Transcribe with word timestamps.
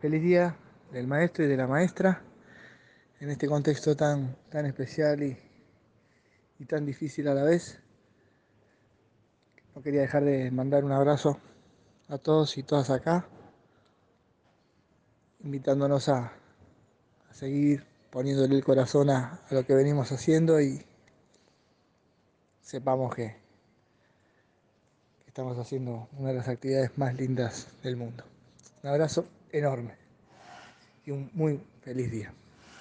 Feliz 0.00 0.22
día 0.22 0.54
del 0.92 1.06
maestro 1.06 1.44
y 1.44 1.48
de 1.48 1.56
la 1.56 1.66
maestra 1.66 2.22
en 3.18 3.30
este 3.30 3.48
contexto 3.48 3.96
tan, 3.96 4.36
tan 4.50 4.66
especial 4.66 5.22
y, 5.22 5.38
y 6.58 6.66
tan 6.66 6.84
difícil 6.84 7.26
a 7.28 7.34
la 7.34 7.44
vez. 7.44 7.80
No 9.74 9.80
quería 9.80 10.02
dejar 10.02 10.24
de 10.24 10.50
mandar 10.50 10.84
un 10.84 10.92
abrazo 10.92 11.40
a 12.08 12.18
todos 12.18 12.58
y 12.58 12.62
todas 12.62 12.90
acá, 12.90 13.26
invitándonos 15.42 16.10
a, 16.10 16.30
a 17.30 17.34
seguir 17.34 17.86
poniéndole 18.10 18.54
el 18.54 18.64
corazón 18.64 19.08
a, 19.08 19.40
lo 19.50 19.64
que 19.64 19.74
venimos 19.74 20.12
haciendo 20.12 20.60
y 20.60 20.84
sepamos 22.60 23.14
que 23.14 23.34
estamos 25.26 25.56
haciendo 25.56 26.06
una 26.18 26.28
de 26.28 26.34
las 26.34 26.48
actividades 26.48 26.98
más 26.98 27.14
lindas 27.14 27.68
del 27.82 27.96
mundo. 27.96 28.24
Un 28.82 28.90
abrazo 28.90 29.26
enorme 29.52 29.94
y 31.04 31.10
un 31.10 31.30
muy 31.34 31.60
feliz 31.82 32.10
día. 32.10 32.32